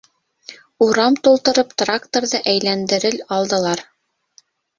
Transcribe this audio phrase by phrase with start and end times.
[0.85, 3.85] Урам тултырып тракторҙы әйләндерел алдылар.